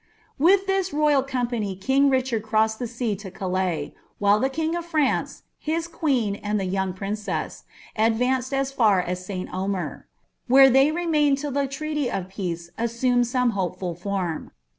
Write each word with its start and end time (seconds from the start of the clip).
With 0.39 0.65
this 0.65 0.91
royal 0.91 1.21
company 1.21 1.75
king 1.75 2.09
BicharJ 2.09 2.41
crossed 2.41 2.79
thtt 2.79 3.21
sra 3.21 3.31
W 3.39 3.55
OM 3.85 3.91
while 4.17 4.39
the 4.39 4.49
king 4.49 4.75
of 4.75 4.83
France, 4.83 5.43
his 5.59 5.87
queen, 5.87 6.33
and 6.37 6.59
the 6.59 6.65
young 6.65 6.91
princess, 6.93 7.65
ad*a^ 7.95 8.51
as 8.51 8.71
far 8.71 8.99
as 8.99 9.23
St. 9.23 9.53
Omer: 9.53 10.07
where 10.47 10.71
they 10.71 10.89
remained 10.89 11.37
till 11.37 11.51
the 11.51 11.67
treaty 11.67 12.09
of 12.09 12.29
peace 12.29 12.71
iwwJ 12.79 13.23
some 13.27 13.51
hopeful 13.51 13.93
form. 13.93 14.49